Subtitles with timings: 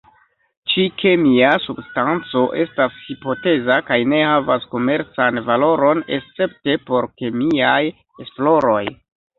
[0.71, 7.81] Ĉi-kemia substanco estas hipoteza kaj ne havas komercan valoron, escepte por kemiaj
[8.27, 8.85] esploroj.